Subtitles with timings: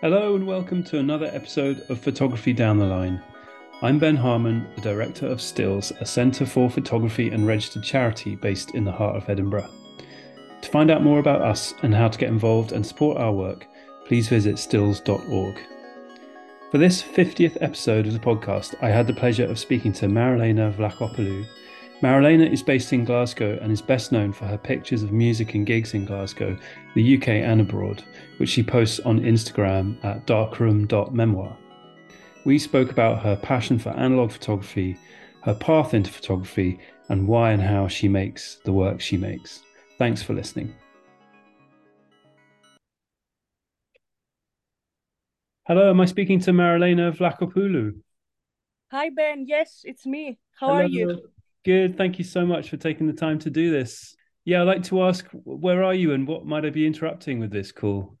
[0.00, 3.20] Hello and welcome to another episode of Photography Down the Line.
[3.82, 8.76] I'm Ben Harman, the director of Stills, a centre for photography and registered charity based
[8.76, 9.68] in the heart of Edinburgh.
[10.60, 13.66] To find out more about us and how to get involved and support our work,
[14.06, 15.58] please visit stills.org.
[16.70, 20.72] For this 50th episode of the podcast, I had the pleasure of speaking to Marilena
[20.74, 21.44] Vlachopoulou,
[22.00, 25.66] Marilena is based in Glasgow and is best known for her pictures of music and
[25.66, 26.56] gigs in Glasgow,
[26.94, 28.04] the UK and abroad,
[28.36, 31.56] which she posts on Instagram at darkroom.memoir.
[32.44, 34.96] We spoke about her passion for analog photography,
[35.42, 39.62] her path into photography, and why and how she makes the work she makes.
[39.98, 40.72] Thanks for listening.
[45.66, 48.00] Hello, am I speaking to Marilena Vlachopoulou?
[48.92, 49.46] Hi, Ben.
[49.48, 50.38] Yes, it's me.
[50.60, 50.78] How Hello.
[50.78, 51.28] are you?
[51.68, 51.98] Good.
[51.98, 54.16] Thank you so much for taking the time to do this.
[54.46, 57.50] Yeah, I'd like to ask, where are you and what might I be interrupting with
[57.50, 58.16] this call?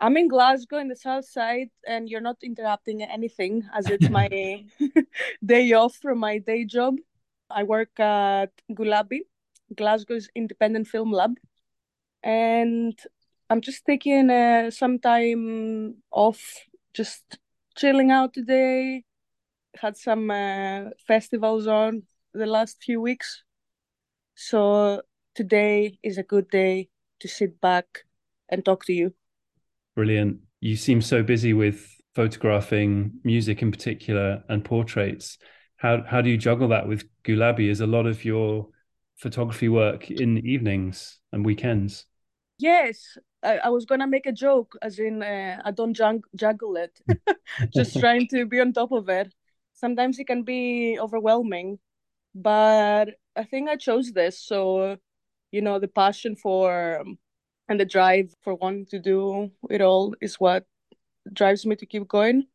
[0.00, 4.64] I'm in Glasgow in the south side, and you're not interrupting anything as it's my
[5.44, 6.94] day off from my day job.
[7.50, 9.22] I work at Gulabi,
[9.76, 11.34] Glasgow's independent film lab,
[12.22, 12.96] and
[13.50, 16.40] I'm just taking uh, some time off,
[16.94, 17.38] just
[17.76, 19.02] chilling out today.
[19.74, 22.04] Had some uh, festivals on,
[22.38, 23.42] the last few weeks.
[24.34, 25.02] So
[25.34, 26.88] today is a good day
[27.20, 28.04] to sit back
[28.48, 29.14] and talk to you.
[29.94, 30.38] Brilliant.
[30.60, 35.38] You seem so busy with photographing music in particular and portraits.
[35.76, 37.68] How how do you juggle that with Gulabi?
[37.68, 38.68] Is a lot of your
[39.16, 42.06] photography work in the evenings and weekends?
[42.58, 46.76] Yes, I, I was gonna make a joke, as in uh, I don't jung- juggle
[46.76, 47.00] it,
[47.74, 49.32] just trying to be on top of it.
[49.74, 51.78] Sometimes it can be overwhelming,
[52.34, 54.40] but I think I chose this.
[54.40, 54.96] So,
[55.50, 57.04] you know, the passion for
[57.68, 60.64] and the drive for wanting to do it all is what
[61.32, 62.46] drives me to keep going.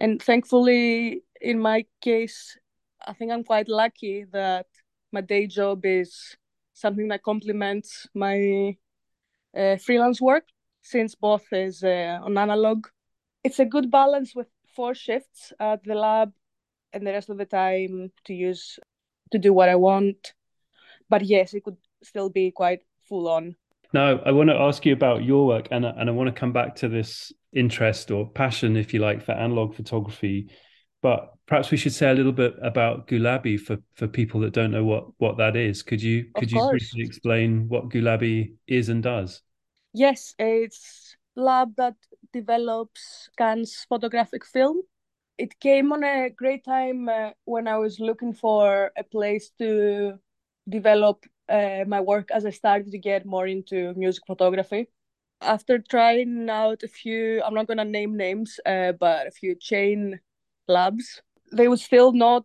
[0.00, 2.56] And thankfully, in my case,
[3.06, 4.66] I think I'm quite lucky that
[5.12, 6.36] my day job is
[6.72, 8.76] something that complements my
[9.56, 10.44] uh, freelance work
[10.82, 12.86] since both is uh, on analog.
[13.44, 16.32] It's a good balance with four shifts at the lab
[16.92, 18.78] and the rest of the time to use
[19.32, 20.34] to do what I want.
[21.08, 23.56] But yes, it could still be quite full on.
[23.92, 26.52] Now, I want to ask you about your work, and and I want to come
[26.52, 30.48] back to this interest or passion, if you like, for analog photography.
[31.02, 34.70] But perhaps we should say a little bit about Gulabi for, for people that don't
[34.70, 35.82] know what, what that is.
[35.82, 39.42] Could you could you briefly explain what Gulabi is and does?
[39.92, 41.96] Yes, it's lab that
[42.32, 44.82] develops scans photographic film
[45.42, 50.20] it came on a great time uh, when I was looking for a place to
[50.68, 54.86] develop uh, my work as I started to get more into music photography.
[55.40, 60.20] After trying out a few, I'm not gonna name names, uh, but a few chain
[60.68, 61.20] labs,
[61.52, 62.44] they would still not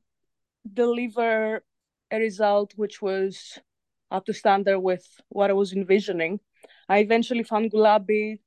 [0.74, 1.64] deliver
[2.10, 3.60] a result which was
[4.10, 6.40] up to standard with what I was envisioning.
[6.90, 8.40] I eventually found Gulabi,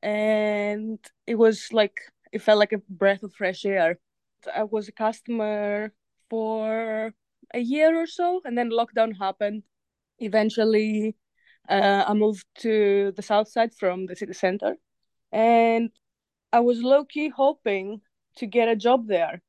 [0.00, 1.98] and it was like
[2.32, 3.98] it felt like a breath of fresh air.
[4.54, 5.92] I was a customer
[6.30, 7.12] for
[7.54, 9.62] a year or so, and then lockdown happened.
[10.18, 11.16] Eventually,
[11.68, 14.76] uh, I moved to the south side from the city center,
[15.32, 15.90] and
[16.52, 18.00] I was low key hoping
[18.36, 19.42] to get a job there.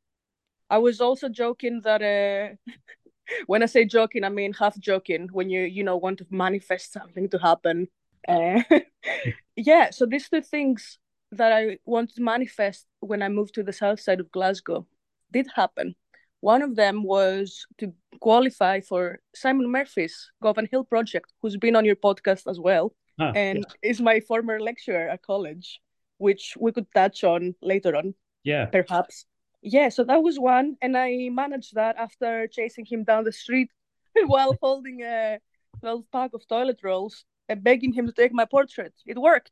[0.69, 2.71] I was also joking that uh,
[3.47, 5.29] when I say joking, I mean half joking.
[5.31, 7.87] When you you know want to manifest something to happen,
[8.27, 8.63] uh,
[9.55, 9.91] yeah.
[9.91, 10.99] So these two things
[11.31, 14.87] that I wanted to manifest when I moved to the south side of Glasgow
[15.31, 15.95] did happen.
[16.39, 21.95] One of them was to qualify for Simon Murphy's Govanhill project, who's been on your
[21.95, 23.89] podcast as well, ah, and yeah.
[23.89, 25.81] is my former lecturer at college,
[26.17, 28.13] which we could touch on later on.
[28.43, 28.65] Yeah.
[28.67, 29.25] Perhaps.
[29.61, 30.77] Yeah, so that was one.
[30.81, 33.71] And I managed that after chasing him down the street
[34.27, 35.39] while holding a
[35.81, 38.93] 12 pack of toilet rolls and begging him to take my portrait.
[39.05, 39.51] It worked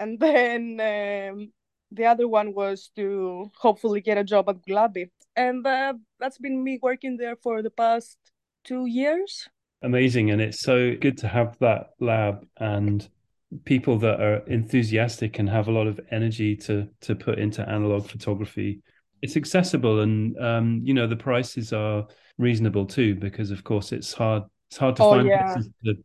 [0.00, 1.52] and then um,
[1.90, 5.10] the other one was to hopefully get a job at Gulabi.
[5.36, 8.16] And uh, that's been me working there for the past
[8.64, 9.48] two years.
[9.82, 10.30] Amazing.
[10.30, 13.08] And it's so good to have that lab and
[13.64, 18.06] people that are enthusiastic and have a lot of energy to to put into analog
[18.06, 18.82] photography.
[19.22, 22.06] It's accessible and um, you know the prices are
[22.36, 25.56] reasonable too because of course it's hard it's hard to oh, find yeah,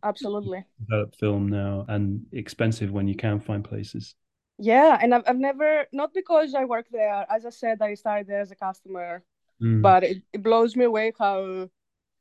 [0.04, 4.16] absolutely develop film now and expensive when you can find places.
[4.58, 7.26] Yeah, and I've, I've never not because I work there.
[7.30, 9.24] As I said, I started there as a customer,
[9.62, 9.82] mm.
[9.82, 11.68] but it, it blows me away how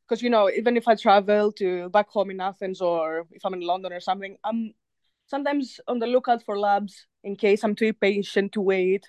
[0.08, 3.54] because you know even if I travel to back home in Athens or if I'm
[3.54, 4.74] in London or something, I'm
[5.26, 9.06] sometimes on the lookout for labs in case I'm too impatient to wait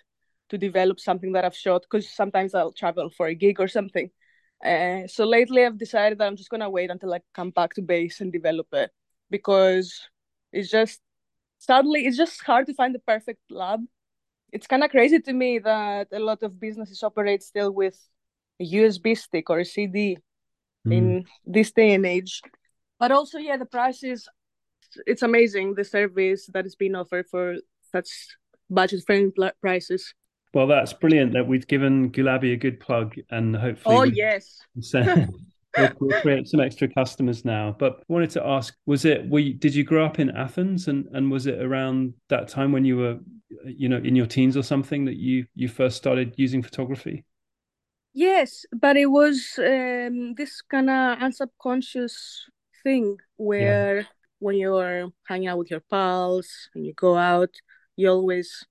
[0.49, 4.11] to develop something that I've shot because sometimes I'll travel for a gig or something.
[4.63, 7.81] Uh, so lately I've decided that I'm just gonna wait until I come back to
[7.81, 8.91] base and develop it
[9.29, 10.07] because
[10.51, 11.01] it's just
[11.57, 13.81] sadly it's just hard to find the perfect lab.
[14.51, 17.97] It's kind of crazy to me that a lot of businesses operate still with
[18.59, 20.17] a USB stick or a CD
[20.87, 20.93] mm.
[20.93, 22.41] in this day and age.
[22.99, 24.29] But also, yeah, the prices
[25.07, 27.55] it's amazing the service that is being offered for
[27.91, 28.09] such
[28.69, 30.13] budget friendly prices.
[30.53, 33.95] Well, that's brilliant that we've given Gulabi a good plug and hopefully.
[33.95, 34.59] Oh, yes.
[35.99, 37.75] we'll, create some extra customers now.
[37.77, 41.07] But wanted to ask, was it, were you, did you grow up in Athens and,
[41.13, 43.19] and was it around that time when you were,
[43.65, 47.25] you know, in your teens or something that you, you first started using photography?
[48.13, 52.13] Yes, but it was um, this kind of unsubconscious
[52.83, 54.03] thing where yeah.
[54.37, 57.49] when you're hanging out with your pals and you go out,
[57.95, 58.63] you always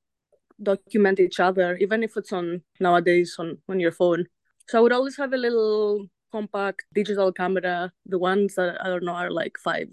[0.62, 4.26] document each other, even if it's on nowadays on, on your phone.
[4.68, 9.04] So I would always have a little compact digital camera, the ones that I don't
[9.04, 9.88] know are like five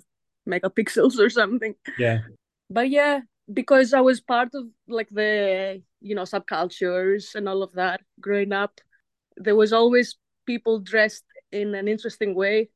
[0.48, 1.76] megapixels or something.
[1.98, 2.20] Yeah.
[2.70, 3.22] But yeah,
[3.52, 8.54] because I was part of like the you know subcultures and all of that growing
[8.54, 8.80] up,
[9.38, 12.70] there was always people dressed in an interesting way.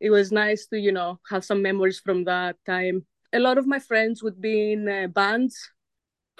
[0.00, 3.06] It was nice to you know have some memories from that time.
[3.32, 5.70] A lot of my friends would be in uh, bands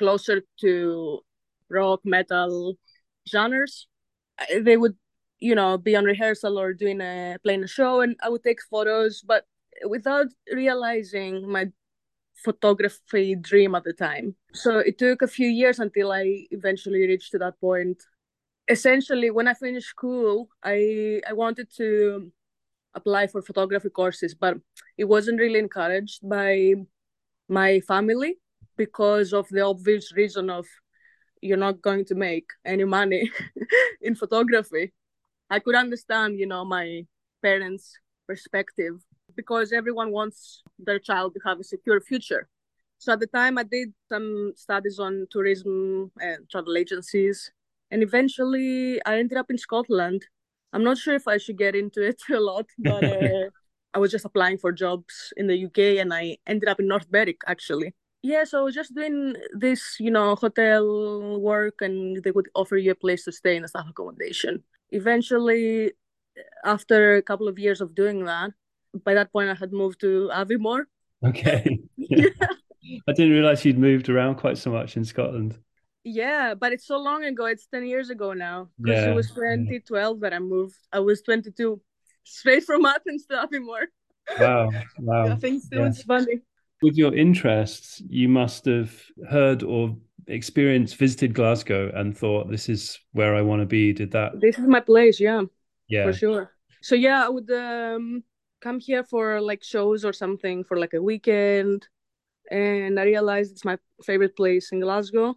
[0.00, 1.20] closer to
[1.68, 2.74] rock metal
[3.32, 3.86] genres
[4.68, 4.96] they would
[5.38, 8.60] you know be on rehearsal or doing a playing a show and i would take
[8.70, 9.44] photos but
[9.94, 11.64] without realizing my
[12.44, 14.34] photography dream at the time.
[14.54, 18.02] So it took a few years until i eventually reached to that point.
[18.68, 22.30] Essentially when i finished school i i wanted to
[22.94, 24.54] apply for photography courses but
[24.96, 26.74] it wasn't really encouraged by
[27.48, 28.39] my family
[28.84, 30.64] because of the obvious reason of
[31.42, 33.30] you're not going to make any money
[34.00, 34.86] in photography.
[35.50, 36.86] I could understand, you know, my
[37.42, 38.94] parents' perspective
[39.36, 42.48] because everyone wants their child to have a secure future.
[42.96, 47.52] So at the time, I did some studies on tourism and travel agencies,
[47.90, 50.20] and eventually I ended up in Scotland.
[50.72, 53.48] I'm not sure if I should get into it a lot, but uh,
[53.92, 57.10] I was just applying for jobs in the UK, and I ended up in North
[57.10, 62.76] Berwick actually yeah so just doing this you know hotel work and they would offer
[62.76, 64.62] you a place to stay in a staff accommodation.
[64.90, 65.92] Eventually
[66.64, 68.50] after a couple of years of doing that
[69.04, 70.84] by that point i had moved to aviemore
[71.24, 71.78] okay.
[71.96, 72.26] Yeah.
[73.08, 75.58] i didn't realize you'd moved around quite so much in scotland.
[76.02, 78.68] Yeah but it's so long ago it's 10 years ago now.
[78.80, 79.10] Because yeah.
[79.10, 80.20] it was 2012 yeah.
[80.22, 80.76] that i moved.
[80.92, 81.80] I was 22
[82.24, 83.86] straight from athens to aviemore
[84.38, 84.70] wow.
[84.98, 85.28] Wow.
[85.28, 85.86] I think yeah.
[85.86, 86.40] it's funny
[86.82, 88.92] with your interests, you must have
[89.28, 89.96] heard or
[90.26, 93.92] experienced, visited Glasgow and thought, this is where I want to be.
[93.92, 94.40] Did that?
[94.40, 95.20] This is my place.
[95.20, 95.42] Yeah.
[95.88, 96.04] Yeah.
[96.04, 96.52] For sure.
[96.82, 98.24] So, yeah, I would um,
[98.60, 101.88] come here for like shows or something for like a weekend.
[102.50, 105.36] And I realized it's my favorite place in Glasgow.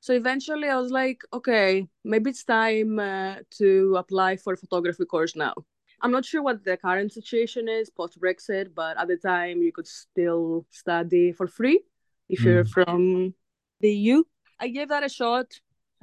[0.00, 5.04] So eventually I was like, okay, maybe it's time uh, to apply for a photography
[5.04, 5.54] course now.
[6.02, 9.72] I'm not sure what the current situation is post Brexit, but at the time you
[9.72, 11.80] could still study for free
[12.28, 12.44] if mm.
[12.44, 13.34] you're from
[13.80, 14.22] the EU.
[14.58, 15.46] I gave that a shot.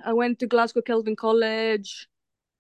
[0.04, 2.08] I went to Glasgow Kelvin College,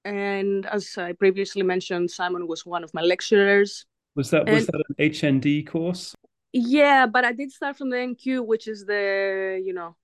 [0.03, 3.85] and as I previously mentioned, Simon was one of my lecturers.
[4.15, 6.15] Was that was that an HND course?
[6.53, 9.95] Yeah, but I did start from the NQ, which is the you know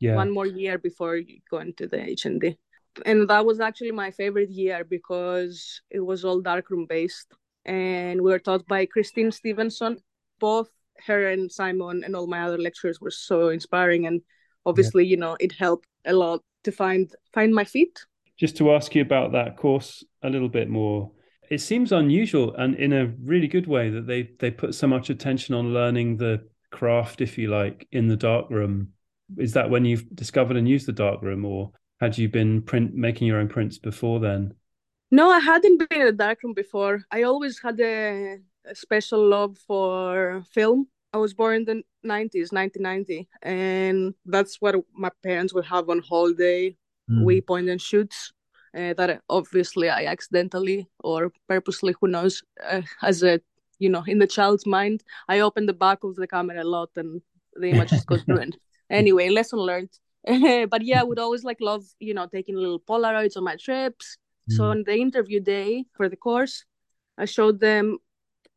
[0.00, 0.16] yeah.
[0.16, 2.58] one more year before you go into the HND
[3.04, 7.32] and that was actually my favorite year because it was all darkroom based
[7.64, 9.98] and we were taught by christine stevenson.
[10.40, 10.70] Both
[11.06, 14.20] her and simon and all my other lecturers were so inspiring and
[14.66, 15.10] obviously yeah.
[15.10, 18.04] you know it helped a lot to find find my feet.
[18.36, 21.12] Just to ask you about that course a little bit more.
[21.50, 25.10] It seems unusual and in a really good way that they they put so much
[25.10, 28.88] attention on learning the craft if you like in the darkroom.
[29.38, 33.26] Is that when you've discovered and used the darkroom or had you been print making
[33.26, 34.54] your own prints before then?
[35.10, 37.04] No, I hadn't been in a darkroom before.
[37.10, 40.88] I always had a, a special love for film.
[41.12, 41.74] I was born in the
[42.04, 46.76] 90s, 1990, and that's what my parents would have on holiday.
[47.08, 47.24] Mm.
[47.24, 48.32] We point and shoots.
[48.76, 53.40] Uh, that obviously I accidentally or purposely, who knows, uh, as a
[53.78, 56.90] you know, in the child's mind, I opened the back of the camera a lot
[56.96, 57.20] and
[57.54, 58.56] the images got ruined.
[58.90, 59.90] Anyway, lesson learned.
[60.70, 64.16] but yeah, I would always like love, you know, taking little Polaroids on my trips.
[64.50, 64.56] Mm.
[64.56, 66.64] So on the interview day for the course,
[67.18, 67.98] I showed them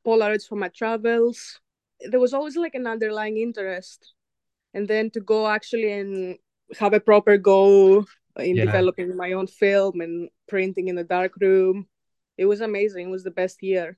[0.06, 1.60] Polaroids from my travels.
[2.02, 4.14] There was always like an underlying interest
[4.74, 6.38] and then to go actually and
[6.80, 8.06] have a proper go
[8.38, 8.66] in Yeah.
[8.66, 11.88] developing my own film and printing in the dark room.
[12.38, 13.08] It was amazing.
[13.08, 13.98] It was the best year.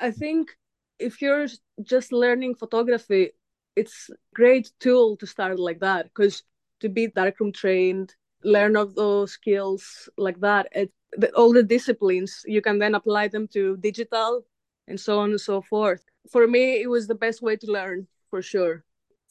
[0.00, 0.56] I think
[0.98, 1.46] if you're
[1.82, 3.32] just learning photography,
[3.76, 6.42] it's a great tool to start like that because
[6.80, 12.42] to be darkroom trained, learn of those skills like that, it, the, all the disciplines,
[12.46, 14.44] you can then apply them to digital
[14.86, 16.04] and so on and so forth.
[16.30, 18.84] For me, it was the best way to learn for sure.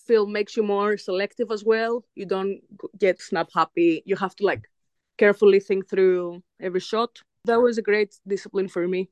[0.06, 2.06] Film makes you more selective as well.
[2.16, 2.62] You don't
[2.98, 4.04] get snap happy.
[4.06, 4.63] You have to like
[5.18, 7.20] carefully think through every shot.
[7.46, 9.10] That was a great discipline for me.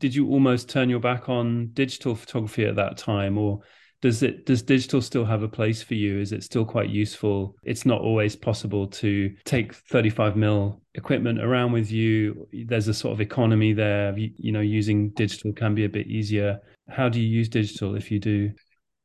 [0.00, 3.60] Did you almost turn your back on digital photography at that time, or
[4.00, 6.20] does it does digital still have a place for you?
[6.20, 7.56] Is it still quite useful?
[7.64, 12.46] It's not always possible to take 35 mil equipment around with you.
[12.52, 14.16] There's a sort of economy there.
[14.16, 16.60] You, you know, using digital can be a bit easier.
[16.88, 18.52] How do you use digital if you do?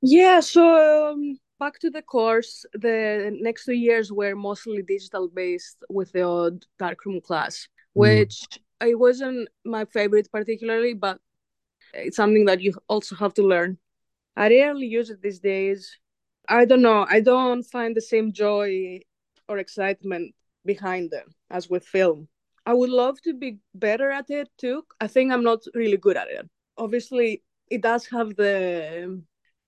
[0.02, 5.78] Yeah, so um, back to the course, the next two years were mostly digital based
[5.90, 8.46] with the odd darkroom class, which
[8.82, 11.20] it wasn't my favorite particularly, but
[11.94, 13.78] it's something that you also have to learn.
[14.36, 15.98] I rarely use it these days.
[16.50, 17.06] I don't know.
[17.10, 19.00] I don't find the same joy
[19.48, 20.34] or excitement
[20.66, 22.28] behind it as with film.
[22.66, 24.84] I would love to be better at it too.
[25.00, 26.50] I think I'm not really good at it.
[26.78, 29.22] Obviously, it does have the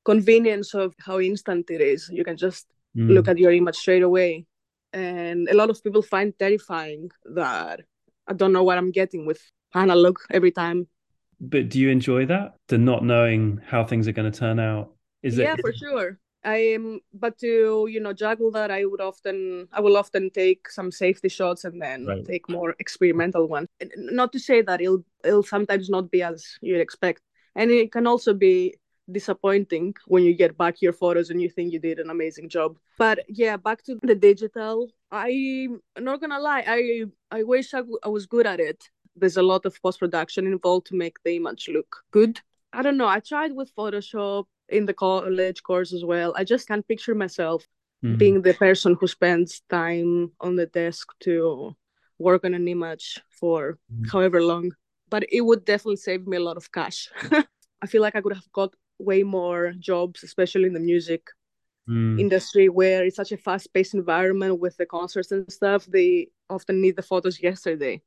[0.04, 2.10] convenience of how instant it is.
[2.12, 3.10] You can just Mm.
[3.10, 4.46] look at your image straight away.
[4.94, 7.82] And a lot of people find terrifying that
[8.28, 9.42] I don't know what I'm getting with
[9.74, 10.88] analog every time.
[11.40, 12.56] But do you enjoy that?
[12.68, 14.92] The not knowing how things are going to turn out?
[15.24, 15.62] Is yeah, it?
[15.62, 16.20] for sure.
[16.44, 20.70] I am, but to you know juggle that, I would often, I will often take
[20.70, 22.24] some safety shots and then Right.
[22.26, 23.68] take more experimental ones.
[23.98, 27.22] Not to say that it'll it'll sometimes not be as you'd expect,
[27.56, 28.76] and it can also be
[29.12, 32.78] disappointing when you get back your photos and you think you did an amazing job.
[32.98, 34.90] But yeah, back to the digital.
[35.12, 38.84] I'm not gonna lie, I I wish I, w- I was good at it.
[39.16, 42.40] There's a lot of post production involved to make the image look good.
[42.74, 43.08] I don't know.
[43.08, 46.34] I tried with Photoshop in the college course as well.
[46.36, 47.68] I just can't picture myself
[48.04, 48.18] Mm.
[48.18, 51.76] being the person who spends time on the desk to
[52.20, 54.12] work on an image for Mm.
[54.12, 54.72] however long.
[55.10, 57.10] But it would definitely save me a lot of cash.
[57.84, 61.22] I feel like I could have got way more jobs, especially in the music
[61.88, 62.20] Mm.
[62.20, 65.86] industry where it's such a fast paced environment with the concerts and stuff.
[65.86, 68.02] They often need the photos yesterday.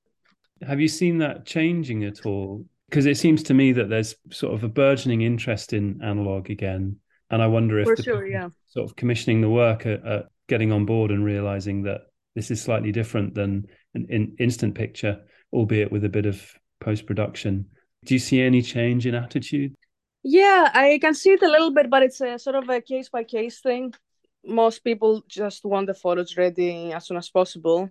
[0.66, 2.64] Have you seen that changing at all?
[2.88, 6.96] Because it seems to me that there's sort of a burgeoning interest in analog again,
[7.30, 8.48] and I wonder if For the sure, yeah.
[8.66, 12.02] sort of commissioning the work are, are getting on board and realizing that
[12.34, 15.20] this is slightly different than an in, instant picture,
[15.52, 16.42] albeit with a bit of
[16.80, 17.66] post production.
[18.04, 19.74] Do you see any change in attitude?
[20.22, 23.08] Yeah, I can see it a little bit, but it's a sort of a case
[23.08, 23.92] by case thing.
[24.44, 27.90] Most people just want the photos ready as soon as possible.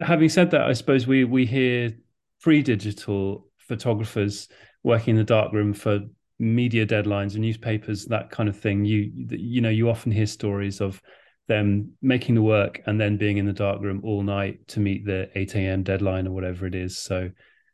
[0.00, 1.92] Having said that, I suppose we we hear
[2.40, 4.48] pre-digital photographers
[4.82, 6.00] working in the darkroom for
[6.38, 8.84] media deadlines and newspapers, that kind of thing.
[8.84, 11.00] You you know you often hear stories of
[11.48, 15.28] them making the work and then being in the darkroom all night to meet the
[15.34, 15.82] 8 a.m.
[15.82, 16.98] deadline or whatever it is.
[16.98, 17.30] So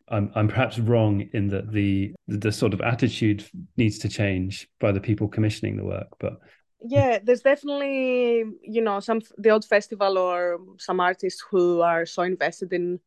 [0.08, 3.44] I'm I'm perhaps wrong in that the the sort of attitude
[3.76, 6.34] needs to change by the people commissioning the work, but
[6.80, 12.22] Yeah, there's definitely, you know, some the old festival or some artists who are so
[12.22, 13.00] invested in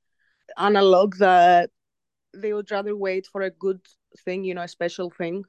[0.57, 1.71] analog that
[2.33, 3.81] they would rather wait for a good
[4.25, 5.43] thing, you know, a special thing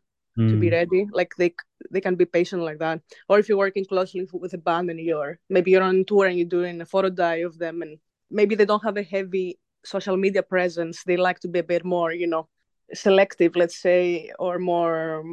[0.48, 1.06] to be Mm, ready.
[1.12, 1.54] Like they
[1.90, 3.00] they can be patient like that.
[3.28, 6.38] Or if you're working closely with a band and you're maybe you're on tour and
[6.38, 7.98] you're doing a photo die of them and
[8.30, 11.04] maybe they don't have a heavy social media presence.
[11.04, 12.48] They like to be a bit more, you know,
[12.94, 15.24] selective, let's say, or more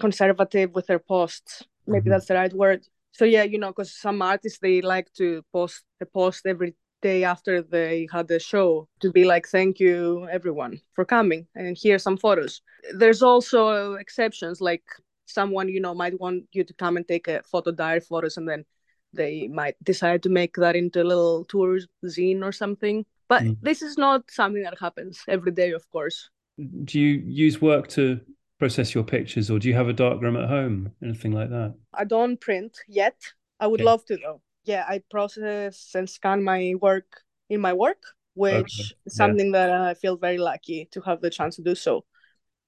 [0.00, 1.64] conservative with their posts.
[1.86, 2.10] Maybe Mhm.
[2.10, 2.86] that's the right word.
[3.12, 7.24] So yeah, you know, because some artists they like to post a post every day
[7.24, 12.02] after they had the show to be like, thank you everyone for coming and here's
[12.02, 12.62] some photos.
[12.94, 14.84] There's also exceptions, like
[15.26, 18.48] someone you know might want you to come and take a photo diary photos, and
[18.48, 18.64] then
[19.12, 23.04] they might decide to make that into a little tour zine or something.
[23.28, 23.56] But Mm.
[23.62, 26.30] this is not something that happens every day, of course.
[26.84, 28.20] do you use work to
[28.62, 30.92] process your pictures or do you have a dark room at home?
[31.02, 31.74] Anything like that?
[31.92, 33.16] I don't print yet.
[33.60, 33.84] I would Okay.
[33.90, 34.40] love to though.
[34.64, 38.02] Yeah, I process and scan my work in my work,
[38.34, 39.16] which Okay, is yeah.
[39.16, 42.04] something that I feel very lucky to have the chance to do so.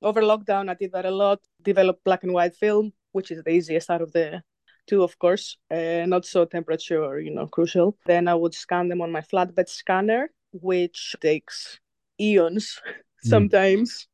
[0.03, 1.41] Over lockdown, I did that a lot.
[1.63, 4.43] Developed black and white film, which is the easiest out of the
[4.87, 5.59] two, of course.
[5.71, 7.97] Uh, not so temperature, you know, crucial.
[8.07, 11.81] Then I would scan them on my flatbed scanner, which takes
[12.21, 12.81] eons
[13.21, 14.09] sometimes.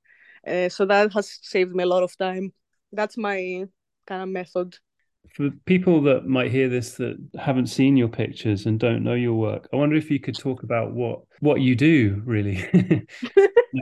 [0.47, 2.53] Uh, so that has saved me a lot of time.
[2.93, 3.67] That's my
[4.07, 4.77] kind of method.
[5.35, 9.35] For people that might hear this that haven't seen your pictures and don't know your
[9.35, 12.65] work, I wonder if you could talk about what what you do really,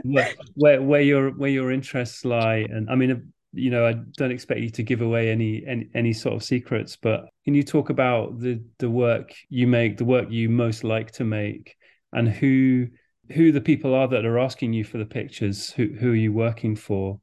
[0.03, 4.31] where, where where your where your interests lie, and I mean, you know, I don't
[4.31, 7.89] expect you to give away any any any sort of secrets, but can you talk
[7.89, 11.77] about the the work you make, the work you most like to make,
[12.13, 12.87] and who
[13.31, 15.71] who the people are that are asking you for the pictures?
[15.71, 17.19] Who who are you working for?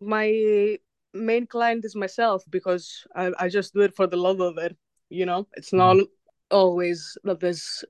[0.00, 0.78] My
[1.12, 4.76] main client is myself because I, I just do it for the love of it.
[5.08, 5.78] You know, it's mm-hmm.
[5.78, 6.06] not mm.
[6.50, 7.84] always that there's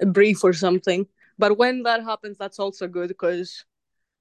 [0.00, 1.06] a brief or something.
[1.38, 3.64] But when that happens, that's also good because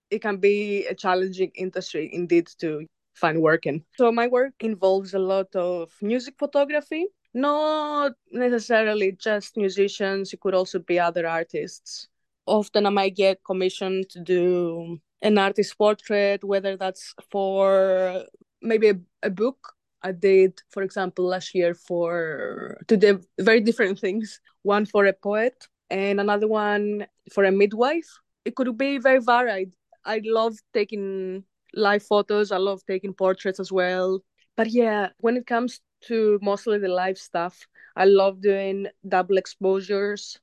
[0.09, 3.83] it can be a challenging industry indeed to find work in.
[3.97, 10.55] So my work involves a lot of music photography, not necessarily just musicians, it could
[10.55, 12.07] also be other artists.
[12.45, 18.25] Often I might get commissioned to do an artist portrait, whether that's for
[18.61, 23.99] maybe a, a book I did, for example, last year for to the very different
[23.99, 24.39] things.
[24.63, 28.07] One for a poet and another one for a midwife.
[28.45, 29.73] It could be very varied.
[30.05, 31.43] I love taking
[31.73, 32.51] live photos.
[32.51, 34.23] I love taking portraits as well.
[34.55, 40.37] But yeah, when it comes to mostly the live stuff, I love doing double exposures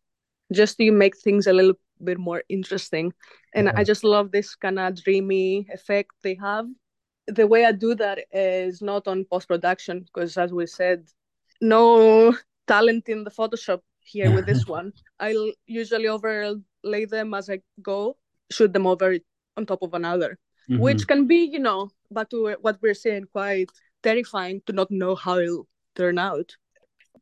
[0.52, 3.12] just to make things a little bit more interesting.
[3.54, 6.66] And I just love this kind of dreamy effect they have.
[7.26, 11.08] The way I do that is not on post production because, as we said,
[11.60, 12.36] no
[12.66, 14.92] talent in the Photoshop here with this one.
[15.18, 18.16] I'll usually overlay them as I go,
[18.50, 19.16] shoot them over
[19.56, 20.38] on top of another,
[20.70, 20.80] mm-hmm.
[20.80, 23.70] which can be, you know, but to what we're saying, quite
[24.02, 26.54] terrifying to not know how it'll turn out.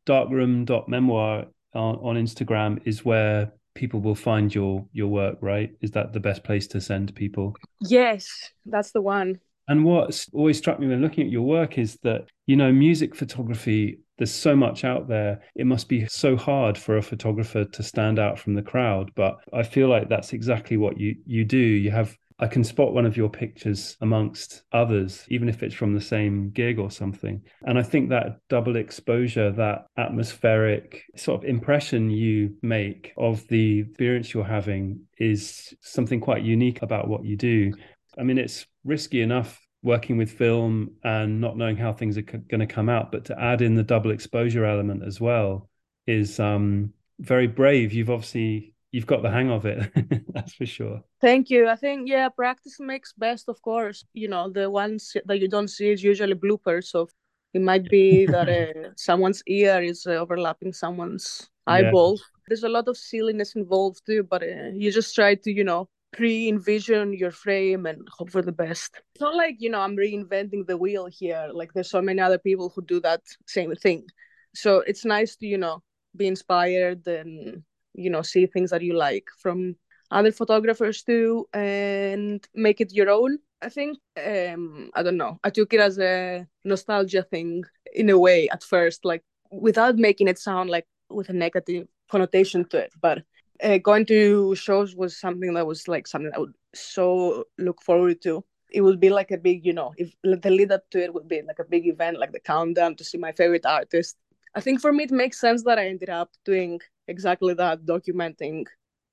[0.05, 5.71] Darkroom.memoir on, on Instagram is where people will find your your work, right?
[5.81, 7.57] Is that the best place to send people?
[7.81, 8.29] Yes,
[8.67, 9.41] that's the one.
[9.69, 13.15] And what's always struck me when looking at your work is that, you know, music
[13.15, 15.41] photography, there's so much out there.
[15.55, 19.11] It must be so hard for a photographer to stand out from the crowd.
[19.15, 21.57] But I feel like that's exactly what you you do.
[21.57, 25.95] You have I can spot one of your pictures amongst others, even if it's from
[25.95, 27.43] the same gig or something.
[27.65, 33.81] And I think that double exposure, that atmospheric sort of impression you make of the
[33.81, 37.75] experience you're having is something quite unique about what you do.
[38.19, 42.39] I mean, it's risky enough working with film and not knowing how things are c-
[42.49, 45.69] going to come out, but to add in the double exposure element as well
[46.07, 47.93] is um, very brave.
[47.93, 49.81] You've obviously you've got the hang of it
[50.35, 51.03] that's for sure.
[51.21, 51.69] Thank you.
[51.69, 55.73] I think yeah practice makes best of course you know the ones that you don't
[55.77, 57.09] see is usually bloopers so
[57.53, 62.13] it might be that uh, someone's ear is uh, overlapping someone's eyeball.
[62.13, 62.25] Yeah.
[62.47, 65.89] there's a lot of silliness involved too but uh, you just try to you know
[66.13, 68.91] pre-envision your frame and hope for the best.
[69.15, 72.39] It's not like you know i'm reinventing the wheel here like there's so many other
[72.39, 74.07] people who do that same thing.
[74.55, 75.83] So it's nice to you know
[76.17, 79.77] be inspired and you know see things that you like from
[80.11, 85.39] other photographers too and make it your own i think um i don't know.
[85.43, 90.29] I took it as a nostalgia thing in a way at first like without making
[90.29, 92.93] it sound like with a negative connotation to it.
[93.01, 93.23] But
[93.63, 98.21] uh, going to shows was something that was like something i would so look forward
[98.23, 98.45] to.
[98.73, 101.29] It would be like a big you know if the lead up to it would
[101.29, 104.17] be like a big event like the countdown to see my favorite artist.
[104.55, 108.65] I think for me it makes sense that i ended up doing exactly that, documenting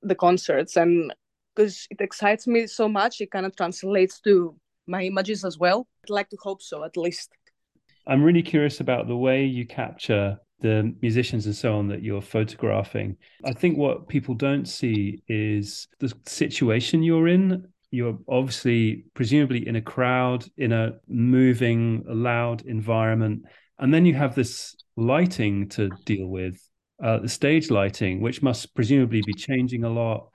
[0.02, 0.78] the concerts.
[0.78, 1.14] And
[1.56, 4.56] because it excites me so much, it kind of translates to
[4.88, 5.88] my images as well.
[6.04, 7.32] I'd like to hope so, at least.
[8.08, 12.22] I'm really curious about the way you capture the musicians and so on that you're
[12.22, 13.18] photographing.
[13.44, 17.68] I think what people don't see is the situation you're in.
[17.90, 23.44] You're obviously, presumably, in a crowd, in a moving, loud environment.
[23.80, 26.62] And then you have this lighting to deal with
[27.04, 30.30] uh, the stage lighting, which must presumably be changing a lot.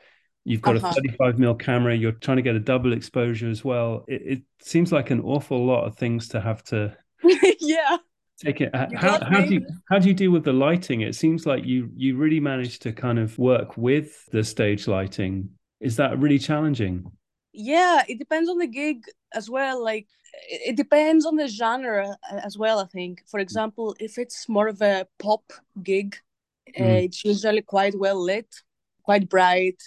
[0.44, 0.88] You've got uh-huh.
[0.88, 1.94] a 35 mil camera.
[1.94, 4.04] You're trying to get a double exposure as well.
[4.06, 6.96] It, it seems like an awful lot of things to have to.
[7.60, 7.96] yeah.
[8.38, 8.74] Take it.
[8.74, 11.00] How, how do you how do you deal with the lighting?
[11.00, 15.48] It seems like you you really managed to kind of work with the stage lighting.
[15.80, 17.10] Is that really challenging?
[17.54, 19.82] Yeah, it depends on the gig as well.
[19.82, 20.06] Like
[20.48, 22.78] it depends on the genre as well.
[22.78, 25.52] I think, for example, if it's more of a pop
[25.82, 26.16] gig,
[26.74, 26.80] Mm.
[26.80, 28.48] Uh, it's usually quite well lit,
[29.02, 29.82] quite bright.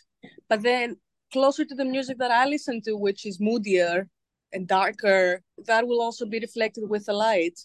[0.47, 0.97] But then
[1.31, 4.07] closer to the music that I listen to, which is moodier
[4.51, 7.59] and darker, that will also be reflected with the light.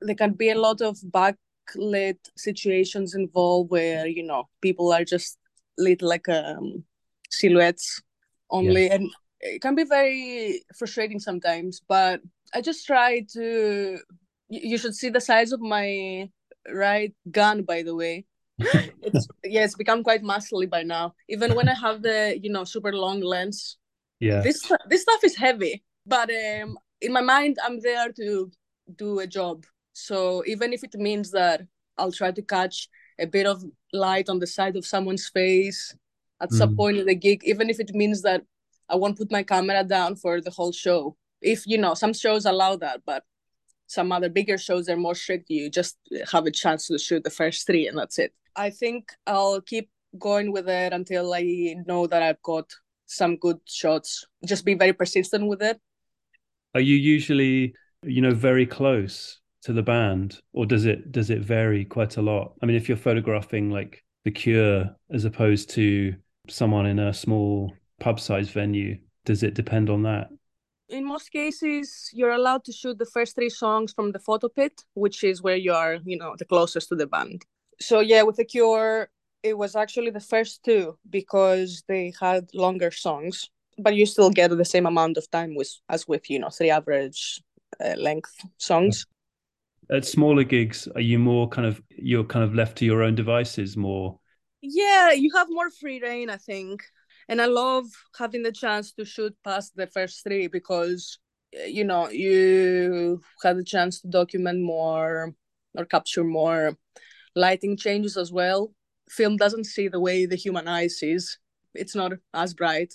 [0.00, 5.38] There can be a lot of backlit situations involved where, you know, people are just
[5.76, 6.84] lit like um,
[7.30, 8.00] silhouettes
[8.50, 8.86] only.
[8.86, 8.94] Yeah.
[8.94, 12.20] And it can be very frustrating sometimes, but
[12.54, 13.98] I just try to
[14.50, 16.30] You should see the size of my
[16.72, 18.24] right gun, by the way.
[18.58, 21.14] It's yeah, it's become quite muscly by now.
[21.28, 23.76] Even when I have the you know super long lens,
[24.20, 25.82] yeah, this this stuff is heavy.
[26.06, 28.50] But um, in my mind, I'm there to
[28.96, 29.64] do a job.
[29.92, 31.62] So even if it means that
[31.96, 35.94] I'll try to catch a bit of light on the side of someone's face
[36.40, 36.56] at mm.
[36.56, 38.42] some point in the gig, even if it means that
[38.88, 41.16] I won't put my camera down for the whole show.
[41.40, 43.24] If you know, some shows allow that, but
[43.86, 45.50] some other bigger shows are more strict.
[45.50, 45.96] You just
[46.30, 48.32] have a chance to shoot the first three, and that's it.
[48.58, 52.68] I think I'll keep going with it until I know that I've got
[53.06, 54.24] some good shots.
[54.44, 55.80] Just be very persistent with it.
[56.74, 61.40] Are you usually, you know, very close to the band, or does it does it
[61.40, 62.54] vary quite a lot?
[62.60, 66.14] I mean, if you're photographing like The Cure as opposed to
[66.48, 70.28] someone in a small pub-sized venue, does it depend on that?
[70.88, 74.72] in most cases you're allowed to shoot the first three songs from the photo pit
[74.94, 77.44] which is where you are you know the closest to the band
[77.80, 79.08] so yeah with the cure
[79.42, 84.50] it was actually the first two because they had longer songs but you still get
[84.50, 87.40] the same amount of time with as with you know three average
[87.84, 89.06] uh, length songs.
[89.90, 93.14] At smaller gigs are you more kind of you're kind of left to your own
[93.14, 94.18] devices more?
[94.60, 96.82] Yeah you have more free reign i think.
[97.30, 97.84] And I love
[98.18, 101.18] having the chance to shoot past the first three because
[101.52, 105.34] you know you had the chance to document more
[105.76, 106.76] or capture more
[107.38, 108.72] lighting changes as well.
[109.08, 111.38] Film doesn't see the way the human eye sees;
[111.74, 112.94] it's not as bright.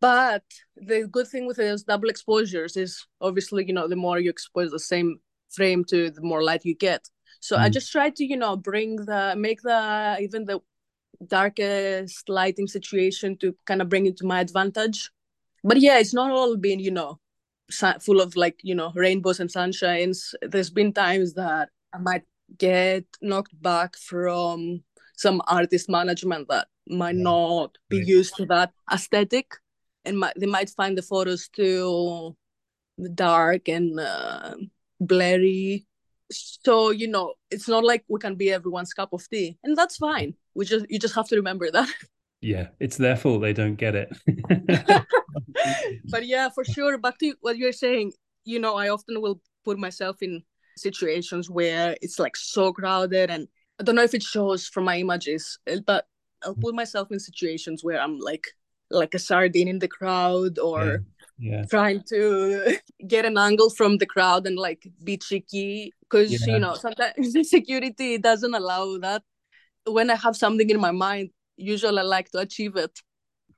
[0.00, 0.44] But
[0.76, 4.70] the good thing with those double exposures is obviously you know the more you expose
[4.70, 7.08] the same frame to, the more light you get.
[7.40, 7.60] So mm.
[7.60, 10.60] I just try to you know bring the make the even the
[11.26, 15.10] darkest lighting situation to kind of bring it to my advantage.
[15.62, 17.18] But yeah, it's not all been, you know,
[18.00, 20.34] full of like, you know, rainbows and sunshines.
[20.42, 22.22] There's been times that I might
[22.58, 24.82] get knocked back from
[25.16, 27.22] some artist management that might yeah.
[27.22, 28.06] not be right.
[28.06, 29.52] used to that aesthetic.
[30.04, 32.34] And might, they might find the photos too
[33.14, 34.54] dark and uh,
[34.98, 35.86] blurry.
[36.30, 39.58] So you know it's not like we can be everyone's cup of tea.
[39.62, 40.34] And that's fine.
[40.54, 41.88] We just you just have to remember that.
[42.42, 44.16] Yeah it's their fault they don't get it.
[46.10, 46.96] But yeah for sure.
[46.96, 48.12] Back to what you're saying
[48.44, 50.42] you know i often will put myself in
[50.76, 54.98] situations where it's like so crowded and i don't know if it shows from my
[54.98, 56.06] images but
[56.44, 58.48] i'll put myself in situations where i'm like
[58.90, 60.96] like a sardine in the crowd or yeah
[61.40, 61.64] yeah.
[61.64, 66.54] trying to get an angle from the crowd and like be cheeky because yeah.
[66.54, 69.22] you know sometimes the security doesn't allow that
[69.86, 73.00] when i have something in my mind usually i like to achieve it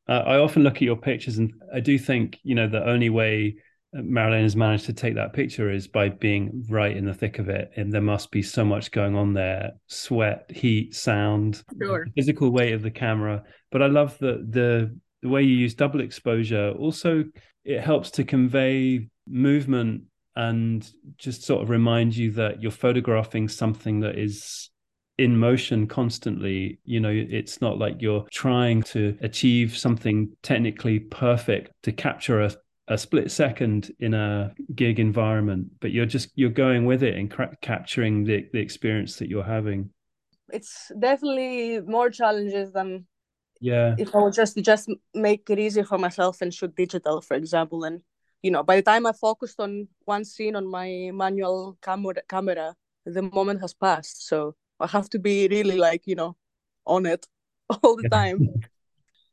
[0.08, 3.10] uh, i often look at your pictures and i do think you know the only
[3.10, 3.56] way
[3.94, 7.48] marilyn has managed to take that picture is by being right in the thick of
[7.48, 12.06] it and there must be so much going on there sweat heat sound sure.
[12.16, 16.00] physical weight of the camera but i love the the the way you use double
[16.00, 17.24] exposure also
[17.64, 20.02] it helps to convey movement
[20.36, 24.70] and just sort of remind you that you're photographing something that is
[25.18, 31.70] in motion constantly you know it's not like you're trying to achieve something technically perfect
[31.82, 32.50] to capture a,
[32.92, 37.30] a split second in a gig environment but you're just you're going with it and
[37.30, 39.90] cra- capturing the, the experience that you're having.
[40.52, 43.06] It's definitely more challenges than
[43.60, 43.94] yeah.
[43.98, 47.84] if i would just just make it easier for myself and shoot digital for example.
[47.84, 48.02] And
[48.42, 52.74] you know by the time i focused on one scene on my manual camera camera
[53.06, 54.28] the moment has passed.
[54.28, 56.36] So i have to be really like you know
[56.86, 57.26] on it
[57.82, 58.38] all the time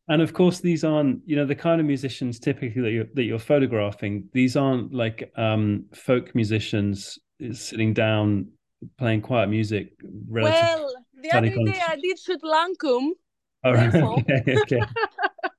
[0.10, 3.24] and of course these aren't you know the kind of musicians typically that you're, that
[3.24, 7.18] you're photographing these aren't like um folk musicians
[7.54, 8.48] sitting down
[8.98, 9.94] playing quiet music
[10.28, 13.12] well the other day i did shoot Lankum
[13.64, 13.94] all right.
[13.94, 14.82] okay, okay.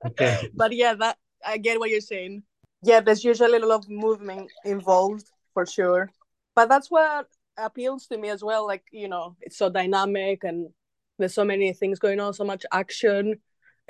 [0.06, 0.48] okay.
[0.54, 2.42] But yeah, that I get what you're saying.
[2.82, 6.10] Yeah, there's usually a lot of movement involved for sure.
[6.54, 7.26] But that's what
[7.58, 8.66] appeals to me as well.
[8.66, 10.70] Like, you know, it's so dynamic and
[11.18, 13.38] there's so many things going on, so much action.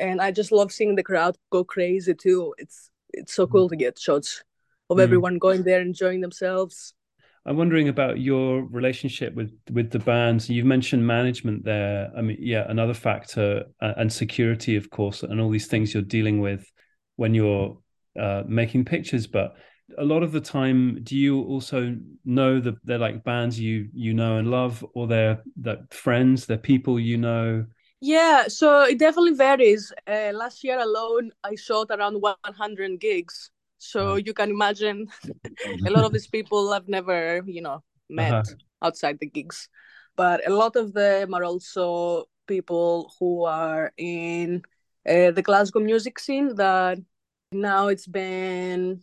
[0.01, 2.55] And I just love seeing the crowd go crazy too.
[2.59, 4.43] It's it's so cool to get shots
[4.89, 5.03] of mm.
[5.03, 6.95] everyone going there enjoying themselves.
[7.47, 10.49] I'm wondering about your relationship with with the bands.
[10.49, 12.11] You've mentioned management there.
[12.17, 16.41] I mean, yeah, another factor, and security, of course, and all these things you're dealing
[16.41, 16.65] with
[17.17, 17.79] when you're
[18.19, 19.27] uh, making pictures.
[19.27, 19.55] But
[19.99, 24.15] a lot of the time, do you also know that they're like bands you you
[24.15, 27.67] know and love, or they're that friends, they're people you know?
[28.01, 29.93] Yeah, so it definitely varies.
[30.07, 35.09] Uh, last year alone, I shot around 100 gigs so you can imagine
[35.87, 38.55] a lot of these people I've never, you know, met uh-huh.
[38.83, 39.69] outside the gigs.
[40.17, 44.63] But a lot of them are also people who are in
[45.09, 46.99] uh, the Glasgow music scene that
[47.53, 49.03] now it's been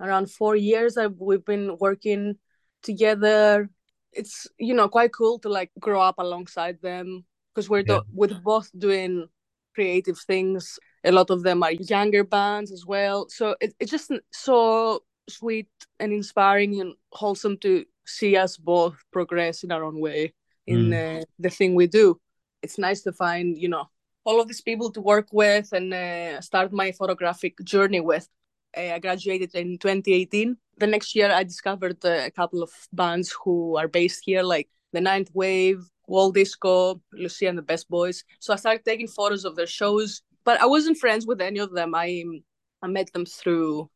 [0.00, 2.38] around four years that we've been working
[2.82, 3.68] together.
[4.10, 7.98] It's you know quite cool to like grow up alongside them because we're yeah.
[7.98, 9.28] do- we're both doing
[9.74, 10.78] creative things.
[11.04, 13.28] A lot of them are younger bands as well.
[13.28, 15.68] So it, it's just so sweet
[16.00, 20.32] and inspiring and wholesome to see us both progress in our own way
[20.66, 21.20] in mm.
[21.20, 22.20] uh, the thing we do.
[22.62, 23.88] It's nice to find, you know,
[24.24, 28.26] all of these people to work with and uh, start my photographic journey with.
[28.76, 30.56] Uh, I graduated in 2018.
[30.78, 35.00] The next year, I discovered a couple of bands who are based here, like the
[35.00, 38.24] Ninth Wave, Walt Disco, Lucia and the Best Boys.
[38.40, 41.72] So I started taking photos of their shows, but I wasn't friends with any of
[41.72, 41.94] them.
[41.94, 42.24] I
[42.82, 43.90] I met them through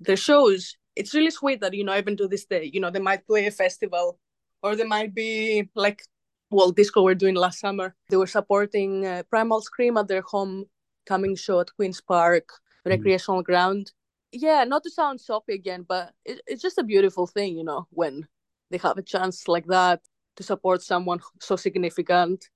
[0.00, 0.76] their shows.
[0.96, 3.46] It's really sweet that you know even to this day, you know, they might play
[3.46, 4.18] a festival,
[4.62, 6.02] or they might be like
[6.50, 7.94] Walt Disco were doing last summer.
[8.10, 12.48] They were supporting uh, Primal Scream at their homecoming show at Queens Park
[12.86, 12.90] mm.
[12.90, 13.92] recreational ground.
[14.32, 17.86] Yeah, not to sound soppy again, but it, it's just a beautiful thing, you know,
[17.90, 18.26] when
[18.70, 20.00] they have a chance like that
[20.36, 22.48] to support someone so significant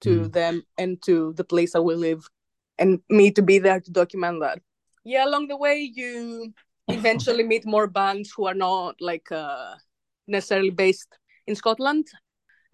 [0.00, 0.32] to mm.
[0.32, 2.26] them and to the place that we live
[2.78, 4.60] and me to be there to document that
[5.04, 6.52] yeah along the way you
[6.88, 9.74] eventually meet more bands who are not like uh,
[10.26, 12.06] necessarily based in scotland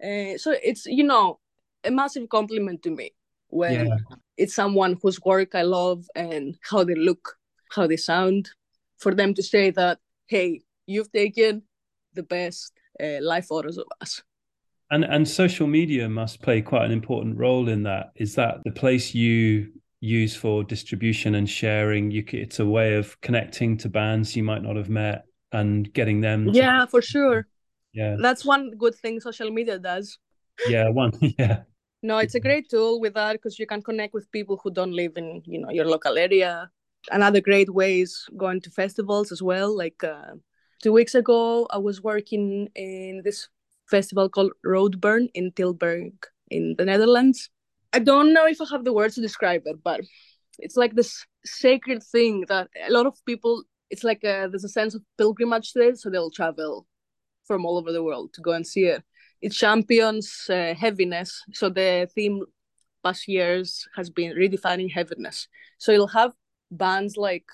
[0.03, 1.39] uh, so it's you know
[1.83, 3.11] a massive compliment to me
[3.47, 3.97] when yeah.
[4.37, 7.37] it's someone whose work i love and how they look
[7.71, 8.49] how they sound
[8.97, 11.61] for them to say that hey you've taken
[12.13, 14.21] the best uh, live photos of us
[14.91, 18.11] and and social media must play quite an important role in that.
[18.15, 22.11] Is that the place you use for distribution and sharing?
[22.11, 26.21] You it's a way of connecting to bands you might not have met and getting
[26.21, 26.45] them.
[26.45, 26.51] To...
[26.51, 27.47] Yeah, for sure.
[27.93, 30.17] Yeah, that's one good thing social media does.
[30.67, 31.11] Yeah, one.
[31.39, 31.63] Yeah.
[32.03, 34.93] No, it's a great tool with that because you can connect with people who don't
[34.93, 36.69] live in you know your local area.
[37.11, 39.75] Another great way is going to festivals as well.
[39.75, 40.35] Like uh,
[40.83, 43.47] two weeks ago, I was working in this
[43.89, 46.13] festival called Roadburn in Tilburg
[46.49, 47.49] in the Netherlands.
[47.93, 50.01] I don't know if I have the words to describe it, but
[50.59, 53.63] it's like this sacred thing that a lot of people.
[53.91, 56.87] It's like a, there's a sense of pilgrimage there, so they'll travel
[57.45, 59.03] from all over the world to go and see it.
[59.41, 62.43] It champions uh, heaviness, so the theme
[63.03, 65.47] past years has been redefining heaviness.
[65.77, 66.33] So you'll have
[66.71, 67.45] bands like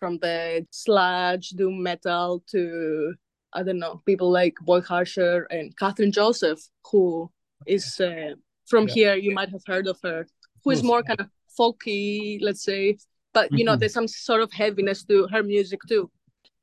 [0.00, 3.14] from the sludge, doom metal to
[3.56, 7.30] I don't know, people like Boy Harsher and Kathryn Joseph, who
[7.66, 8.34] is uh,
[8.66, 8.94] from yeah.
[8.94, 9.14] here.
[9.14, 10.26] You might have heard of her,
[10.62, 12.98] who is more kind of folky, let's say.
[13.32, 13.66] But you mm-hmm.
[13.66, 16.10] know, there's some sort of heaviness to her music too.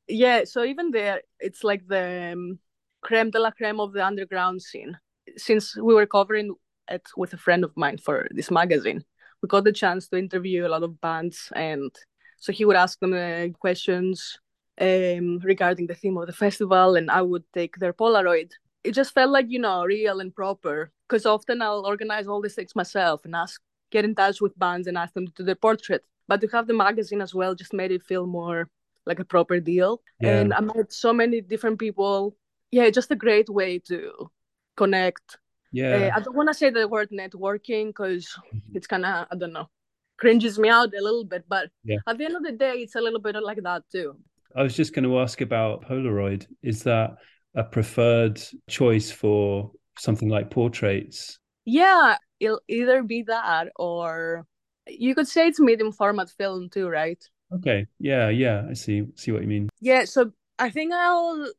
[0.07, 2.59] Yeah, so even there, it's like the um,
[3.01, 4.97] creme de la creme of the underground scene.
[5.35, 6.53] Since we were covering
[6.91, 9.03] it with a friend of mine for this magazine,
[9.41, 11.91] we got the chance to interview a lot of bands, and
[12.37, 14.37] so he would ask them uh, questions
[14.79, 18.51] um, regarding the theme of the festival, and I would take their Polaroid.
[18.83, 22.55] It just felt like you know real and proper because often I'll organize all these
[22.55, 25.55] things myself and ask, get in touch with bands and ask them to do their
[25.55, 26.03] portrait.
[26.27, 28.69] But to have the magazine as well just made it feel more
[29.05, 30.01] like a proper deal.
[30.19, 30.39] Yeah.
[30.39, 32.35] And I met so many different people.
[32.71, 34.31] Yeah, just a great way to
[34.75, 35.37] connect.
[35.71, 36.11] Yeah.
[36.13, 38.75] Uh, I don't want to say the word networking because mm-hmm.
[38.75, 39.69] it's kind of, I don't know,
[40.17, 41.45] cringes me out a little bit.
[41.47, 41.97] But yeah.
[42.07, 44.15] at the end of the day, it's a little bit like that too.
[44.55, 46.45] I was just going to ask about Polaroid.
[46.61, 47.15] Is that
[47.55, 51.39] a preferred choice for something like portraits?
[51.65, 54.45] Yeah, it'll either be that or
[54.87, 57.21] you could say it's medium format film too, right?
[57.53, 57.85] Okay.
[57.99, 59.69] Yeah, yeah, I see see what you mean.
[59.79, 61.51] Yeah, so I think I'll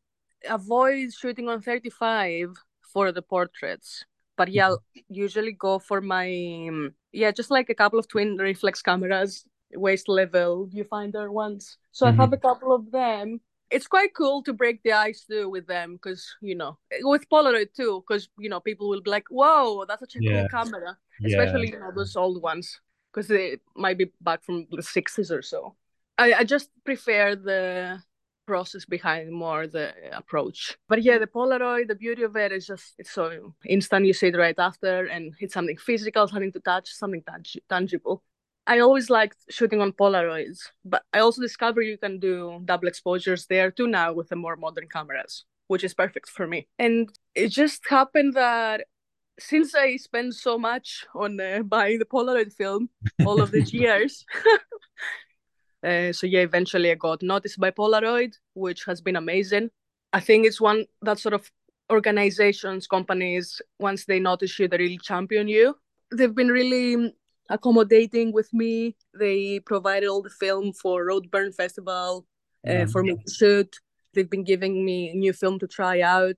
[0.48, 2.50] avoid shooting on 35
[2.92, 4.04] for the portraits.
[4.36, 4.72] But yeah, mm-hmm.
[4.72, 6.26] I'll usually go for my
[7.12, 11.78] yeah, just like a couple of twin reflex cameras waist level viewfinder ones.
[11.92, 12.20] So mm-hmm.
[12.20, 13.40] I have a couple of them.
[13.70, 17.72] It's quite cool to break the ice too with them because you know with Polaroid
[17.74, 20.40] too because you know people will be like, "Whoa, that's such a yeah.
[20.40, 21.74] cool camera," especially yeah.
[21.74, 22.80] you know those old ones
[23.12, 25.74] because they might be back from the sixties or so.
[26.18, 28.00] I, I just prefer the
[28.46, 30.76] process behind more the approach.
[30.88, 34.06] But yeah, the Polaroid, the beauty of it is just it's so instant.
[34.06, 38.22] You see it right after, and it's something physical, something to touch, something tang- tangible.
[38.66, 43.46] I always liked shooting on Polaroids, but I also discovered you can do double exposures
[43.46, 46.66] there too now with the more modern cameras, which is perfect for me.
[46.78, 48.86] And it just happened that
[49.38, 52.88] since I spent so much on uh, buying the Polaroid film
[53.26, 54.24] all of these years,
[55.86, 59.70] uh, so yeah, eventually I got noticed by Polaroid, which has been amazing.
[60.12, 61.50] I think it's one that sort of
[61.90, 65.76] organizations, companies, once they notice you, they really champion you.
[66.12, 67.12] They've been really
[67.48, 68.96] accommodating with me.
[69.18, 72.26] They provided all the film for Roadburn Festival
[72.66, 72.90] uh, mm-hmm.
[72.90, 73.76] for me to shoot.
[74.14, 76.36] They've been giving me a new film to try out.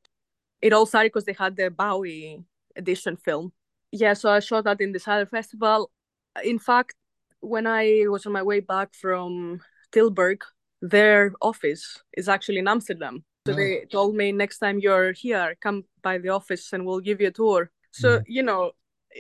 [0.63, 2.43] It all started because they had the Bowie
[2.75, 3.53] edition film.
[3.93, 5.91] Yeah, so I shot that in the Cider Festival.
[6.43, 6.95] In fact,
[7.41, 9.61] when I was on my way back from
[9.93, 10.43] Tilburg,
[10.83, 13.25] their office is actually in Amsterdam.
[13.47, 13.57] So oh.
[13.57, 17.29] they told me next time you're here, come by the office and we'll give you
[17.29, 17.71] a tour.
[17.93, 18.25] So, mm.
[18.27, 18.73] you know,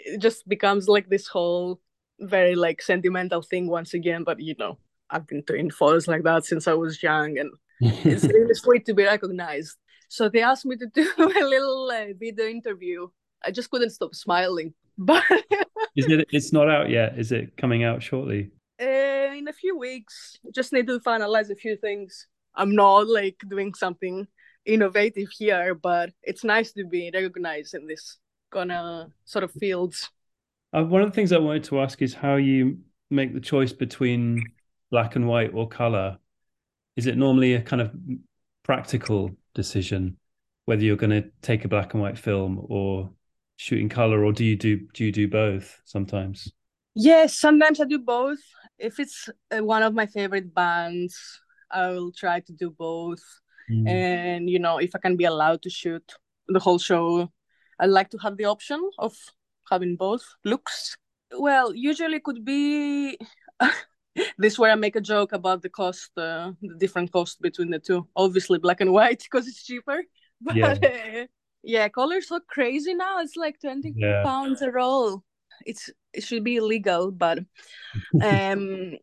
[0.05, 1.81] it just becomes like this whole
[2.21, 4.25] very like sentimental thing once again.
[4.25, 4.79] But, you know,
[5.11, 8.95] I've been doing photos like that since I was young and it's really sweet to
[8.95, 9.77] be recognized.
[10.09, 13.09] So they asked me to do a little uh, video interview.
[13.45, 14.75] I just couldn't stop smiling.
[14.99, 15.25] But
[15.95, 16.27] is it?
[16.31, 17.19] It's not out yet.
[17.19, 18.51] Is it coming out shortly?
[18.81, 20.39] Uh, in a few weeks.
[20.55, 22.29] Just need to finalize a few things.
[22.55, 24.27] I'm not like doing something
[24.65, 28.17] innovative here, but it's nice to be recognized in this
[28.57, 30.11] kind of sort of fields.
[30.73, 32.79] Uh, one of the things I wanted to ask is how you
[33.11, 34.43] make the choice between
[34.91, 36.19] black and white or color.
[36.97, 37.95] Is it normally a kind of
[38.63, 40.17] practical decision
[40.65, 43.11] whether you're going to take a black and white film or
[43.57, 46.53] shoot in color, or do you do do you do both sometimes?
[46.95, 48.41] Yes, sometimes I do both.
[48.79, 51.17] If it's uh, one of my favorite bands,
[51.71, 53.23] I will try to do both.
[53.71, 53.89] Mm.
[53.89, 56.03] And you know, if I can be allowed to shoot
[56.49, 57.31] the whole show,
[57.79, 59.15] I like to have the option of
[59.71, 60.97] having both looks.
[61.37, 63.19] Well, usually could be
[64.39, 67.79] this where I make a joke about the cost, uh, the different cost between the
[67.79, 68.07] two.
[68.17, 70.03] Obviously, black and white because it's cheaper.
[70.41, 71.27] But yeah, uh,
[71.63, 73.21] yeah color's so crazy now.
[73.21, 74.23] It's like twenty yeah.
[74.23, 75.25] pounds a roll.
[75.65, 77.39] It's it should be illegal, but
[78.23, 78.97] um,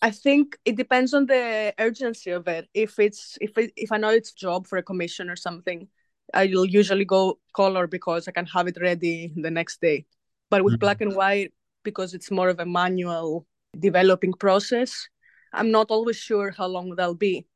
[0.00, 2.68] I think it depends on the urgency of it.
[2.74, 5.88] If it's if it, if I know it's job for a commission or something,
[6.34, 10.06] I'll usually go color because I can have it ready the next day.
[10.50, 10.80] But with mm-hmm.
[10.80, 11.52] black and white,
[11.84, 13.46] because it's more of a manual
[13.78, 15.08] developing process,
[15.52, 17.46] I'm not always sure how long that'll be.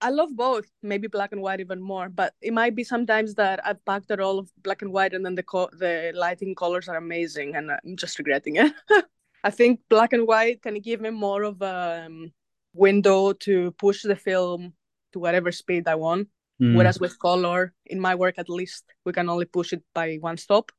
[0.00, 3.64] I love both, maybe black and white even more, but it might be sometimes that
[3.64, 6.88] I've packed it all of black and white and then the co- the lighting colors
[6.88, 8.72] are amazing and I'm just regretting it.
[9.44, 12.32] I think black and white can give me more of a um,
[12.74, 14.74] window to push the film
[15.12, 16.28] to whatever speed I want.
[16.62, 16.76] Mm.
[16.76, 20.36] Whereas with color, in my work at least, we can only push it by one
[20.36, 20.70] stop.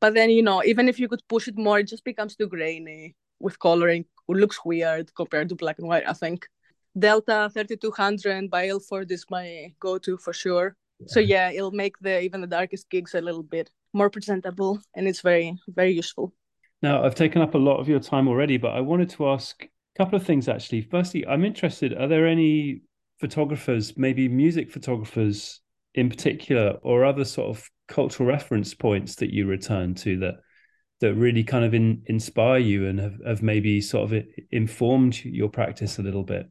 [0.00, 2.48] But then, you know, even if you could push it more, it just becomes too
[2.48, 4.04] grainy with coloring.
[4.28, 6.46] It looks weird compared to black and white, I think.
[6.98, 10.76] Delta 3200 by Ilford is my go-to for sure.
[11.06, 15.06] So yeah, it'll make the even the darkest gigs a little bit more presentable, and
[15.06, 16.34] it's very very useful.
[16.82, 19.62] Now I've taken up a lot of your time already, but I wanted to ask
[19.62, 20.82] a couple of things actually.
[20.82, 21.96] Firstly, I'm interested.
[21.96, 22.82] Are there any
[23.18, 25.60] photographers, maybe music photographers
[25.94, 30.34] in particular, or other sort of cultural reference points that you return to that
[31.00, 35.48] that really kind of in, inspire you and have, have maybe sort of informed your
[35.48, 36.48] practice a little bit?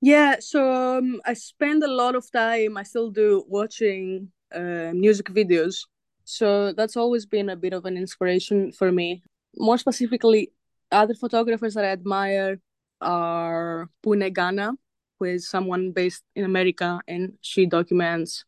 [0.00, 5.26] Yeah, so um, I spend a lot of time, I still do, watching uh, music
[5.26, 5.86] videos.
[6.24, 9.22] So that's always been a bit of an inspiration for me.
[9.56, 10.52] More specifically,
[10.92, 12.60] other photographers that I admire
[13.00, 14.74] are Pooneh Ghana,
[15.18, 18.44] who is someone based in America and she documents,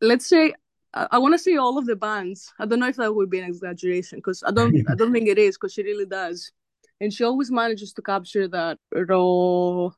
[0.00, 0.54] let's say,
[0.94, 2.52] I, I want to say all of the bands.
[2.58, 5.28] I don't know if that would be an exaggeration because I don't, I don't think
[5.28, 6.52] it is because she really does.
[7.00, 9.90] And she always manages to capture that raw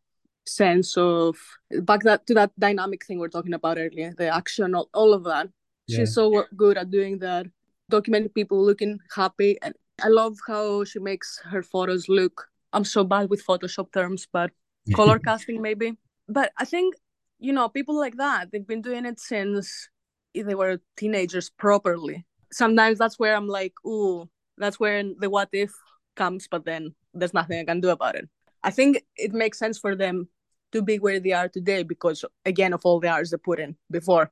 [0.46, 1.36] sense of
[1.82, 5.14] back that to that dynamic thing we are talking about earlier the action all, all
[5.14, 5.48] of that
[5.86, 5.98] yeah.
[5.98, 7.46] she's so good at doing that
[7.90, 13.04] documenting people looking happy and i love how she makes her photos look i'm so
[13.04, 14.50] bad with photoshop terms but
[14.94, 15.96] color casting maybe
[16.28, 16.94] but i think
[17.38, 19.88] you know people like that they've been doing it since
[20.34, 24.28] they were teenagers properly sometimes that's where i'm like ooh
[24.58, 25.72] that's where the what if
[26.16, 28.28] comes but then there's nothing i can do about it
[28.62, 30.28] I think it makes sense for them
[30.72, 33.76] to be where they are today because again of all the hours they put in
[33.90, 34.30] before.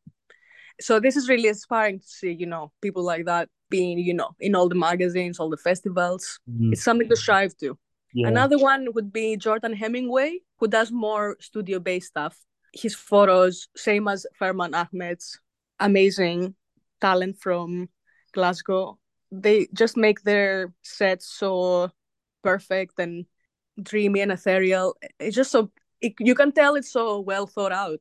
[0.81, 4.31] So this is really inspiring to see, you know, people like that being, you know,
[4.41, 6.41] in all the magazines, all the festivals.
[6.51, 6.73] Mm-hmm.
[6.73, 7.79] It's something to strive to.
[8.13, 8.29] Yeah.
[8.29, 12.37] Another one would be Jordan Hemingway, who does more studio-based stuff.
[12.73, 15.41] His photos, same as Furmaan Ahmed's,
[15.79, 16.55] amazing
[17.01, 17.89] talent from
[18.33, 18.99] Glasgow.
[19.33, 21.91] They just make their sets so
[22.43, 23.27] perfect and
[23.81, 24.97] dreamy and ethereal.
[25.19, 28.01] It's just so it, you can tell it's so well thought out.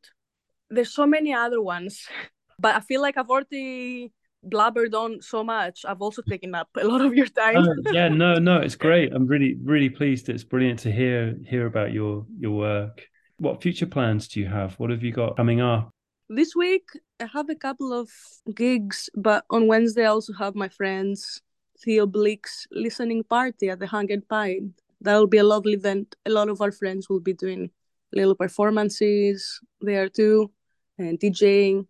[0.70, 2.08] There's so many other ones,
[2.60, 4.12] but I feel like I've already
[4.44, 5.86] blabbered on so much.
[5.86, 7.58] I've also taken up a lot of your time.
[7.58, 9.14] oh, yeah, no, no, it's great.
[9.14, 10.30] I'm really, really pleased.
[10.30, 13.08] It's brilliant to hear hear about your your work.
[13.38, 14.74] What future plans do you have?
[14.76, 15.90] What have you got coming up?
[16.30, 16.88] This week
[17.20, 18.10] I have a couple of
[18.54, 21.42] gigs, but on Wednesday I also have my friends
[21.84, 24.74] Theo Blick's listening party at the Hug and Pint.
[25.02, 26.16] That'll be a lovely event.
[26.26, 27.72] A lot of our friends will be doing
[28.12, 30.52] little performances there too,
[30.98, 31.88] and DJing.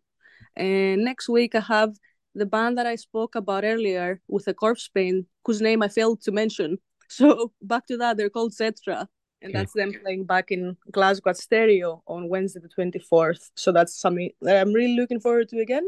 [0.56, 1.95] And next week I have
[2.36, 6.22] the band that I spoke about earlier with a corpse paint, whose name I failed
[6.24, 6.78] to mention.
[7.12, 9.08] So back to that, they're called Zetra
[9.42, 13.52] and that's them playing back in Glasgow at Stereo on Wednesday the 24th.
[13.56, 15.88] So that's something that I'm really looking forward to again.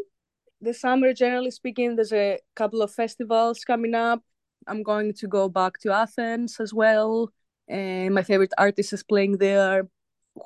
[0.62, 4.22] The summer, generally speaking, there's a couple of festivals coming up.
[4.68, 7.32] I'm going to go back to Athens as well.
[7.68, 9.88] And my favorite artist is playing there,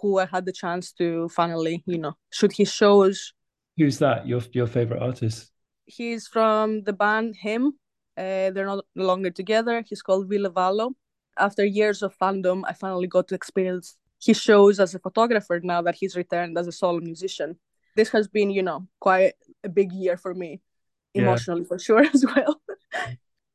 [0.02, 3.34] who I had the chance to finally, you know, shoot his shows.
[3.78, 4.26] Who's that?
[4.26, 5.52] Your your favorite artist?
[5.86, 7.73] He's from the band Him.
[8.17, 9.83] Uh, they're no longer together.
[9.88, 10.93] He's called Ville Valo
[11.38, 15.81] after years of fandom, I finally got to experience his shows as a photographer now
[15.81, 17.57] that he's returned as a solo musician.
[17.95, 19.33] This has been, you know, quite
[19.63, 20.61] a big year for me,
[21.13, 21.67] emotionally yeah.
[21.67, 22.61] for sure as well.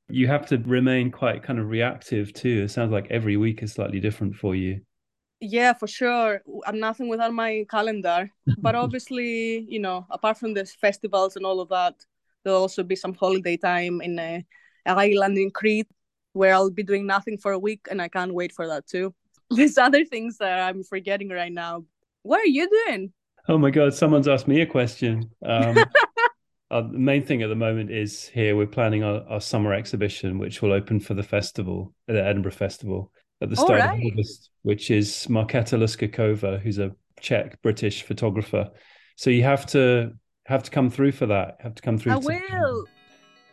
[0.09, 2.63] you have to remain quite kind of reactive too.
[2.65, 4.81] It sounds like every week is slightly different for you.
[5.43, 6.43] Yeah, for sure.
[6.67, 8.31] I'm nothing without my calendar.
[8.59, 11.95] but obviously, you know, apart from the festivals and all of that,
[12.45, 14.41] there'll also be some holiday time in uh,
[14.87, 15.89] island in Crete
[16.33, 19.15] where I'll be doing nothing for a week, and I can't wait for that too.
[19.51, 21.85] There's other things that I'm forgetting right now.
[22.23, 23.13] What are you doing?
[23.49, 25.31] Oh my god, someone's asked me a question.
[25.45, 25.79] Um,
[26.71, 30.39] uh, the main thing at the moment is here we're planning our, our, summer exhibition,
[30.39, 33.11] which will open for the festival, the Edinburgh Festival,
[33.41, 33.99] at the start right.
[33.99, 38.71] of August, which is Markéta Luskačová, who's a Czech British photographer.
[39.17, 40.13] So you have to
[40.51, 41.59] have to come through for that.
[41.61, 42.13] Have to come through.
[42.13, 42.85] I will.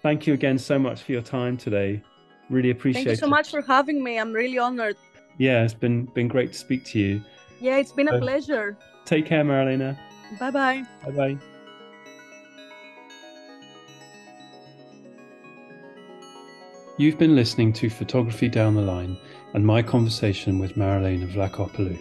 [0.02, 2.02] Thank you again so much for your time today.
[2.50, 3.06] Really appreciate it.
[3.06, 3.30] Thank you so it.
[3.30, 4.18] much for having me.
[4.18, 4.98] I'm really honored.
[5.38, 7.22] Yeah, it's been been great to speak to you.
[7.60, 8.78] Yeah, it's been a pleasure.
[9.06, 9.98] Take care, Marilena.
[10.40, 10.84] Bye bye.
[11.06, 11.38] Bye bye.
[16.98, 19.18] You've been listening to Photography Down the Line
[19.54, 22.00] and my conversation with Marilena Vlachopoulou.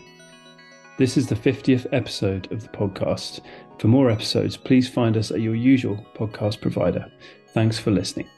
[0.97, 3.40] This is the 50th episode of the podcast.
[3.78, 7.10] For more episodes, please find us at your usual podcast provider.
[7.48, 8.28] Thanks for listening.